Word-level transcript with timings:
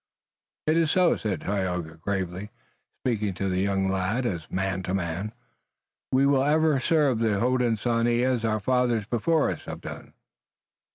"It 0.65 0.77
is 0.77 0.89
so," 0.89 1.15
said 1.15 1.41
Tayoga 1.41 1.95
gravely, 1.97 2.49
speaking 3.05 3.35
to 3.35 3.47
the 3.49 3.59
young 3.61 3.87
lad 3.87 4.25
as 4.25 4.49
man 4.49 4.81
to 4.81 4.95
man. 4.95 5.31
"We 6.11 6.25
will 6.25 6.43
ever 6.43 6.79
serve 6.79 7.19
the 7.19 7.39
Hodenosaunee 7.39 8.23
as 8.23 8.43
our 8.43 8.59
fathers 8.59 9.05
before 9.05 9.51
us 9.51 9.65
have 9.65 9.81
done." 9.81 10.13